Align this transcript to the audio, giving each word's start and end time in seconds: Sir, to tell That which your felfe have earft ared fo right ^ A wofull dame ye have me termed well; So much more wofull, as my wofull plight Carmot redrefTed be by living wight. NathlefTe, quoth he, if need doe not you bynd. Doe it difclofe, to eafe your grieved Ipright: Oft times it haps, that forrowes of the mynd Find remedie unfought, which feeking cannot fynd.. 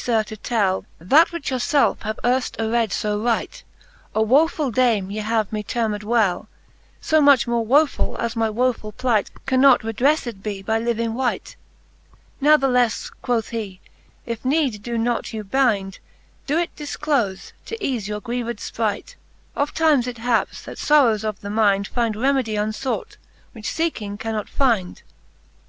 Sir, 0.00 0.22
to 0.22 0.36
tell 0.36 0.84
That 1.00 1.32
which 1.32 1.50
your 1.50 1.58
felfe 1.58 2.02
have 2.02 2.20
earft 2.22 2.54
ared 2.60 2.92
fo 2.92 3.18
right 3.20 3.50
^ 3.50 3.62
A 4.14 4.24
wofull 4.24 4.72
dame 4.72 5.10
ye 5.10 5.18
have 5.18 5.52
me 5.52 5.64
termed 5.64 6.04
well; 6.04 6.48
So 7.00 7.20
much 7.20 7.48
more 7.48 7.66
wofull, 7.66 8.16
as 8.20 8.36
my 8.36 8.48
wofull 8.48 8.96
plight 8.96 9.28
Carmot 9.44 9.80
redrefTed 9.80 10.40
be 10.40 10.62
by 10.62 10.78
living 10.78 11.14
wight. 11.14 11.56
NathlefTe, 12.40 13.10
quoth 13.22 13.48
he, 13.48 13.80
if 14.24 14.44
need 14.44 14.84
doe 14.84 14.96
not 14.96 15.32
you 15.32 15.42
bynd. 15.42 15.98
Doe 16.46 16.58
it 16.60 16.76
difclofe, 16.76 17.50
to 17.66 17.76
eafe 17.78 18.06
your 18.06 18.20
grieved 18.20 18.60
Ipright: 18.60 19.16
Oft 19.56 19.76
times 19.76 20.06
it 20.06 20.18
haps, 20.18 20.62
that 20.62 20.78
forrowes 20.78 21.24
of 21.24 21.40
the 21.40 21.48
mynd 21.50 21.88
Find 21.88 22.14
remedie 22.14 22.54
unfought, 22.54 23.16
which 23.50 23.66
feeking 23.68 24.16
cannot 24.16 24.46
fynd.. 24.48 25.02